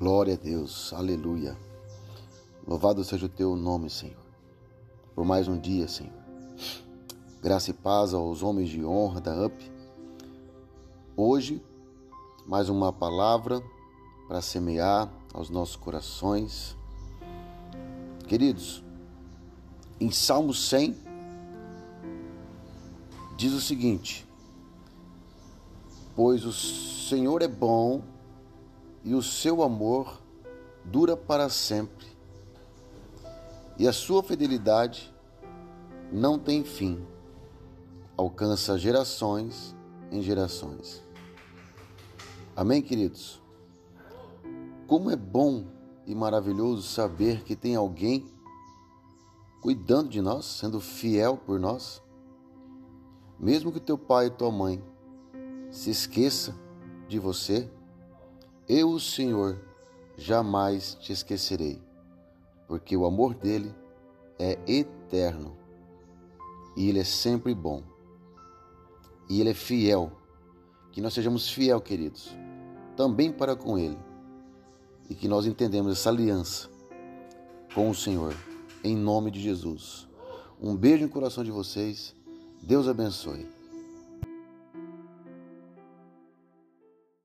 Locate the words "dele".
63.34-63.74